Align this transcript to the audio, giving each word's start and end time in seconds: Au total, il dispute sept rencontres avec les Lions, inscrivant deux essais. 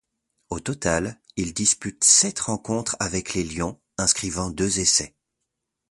Au 0.49 0.59
total, 0.59 1.21
il 1.35 1.53
dispute 1.53 2.03
sept 2.03 2.39
rencontres 2.39 2.97
avec 2.99 3.35
les 3.35 3.43
Lions, 3.43 3.79
inscrivant 3.99 4.49
deux 4.49 4.79
essais. 4.79 5.15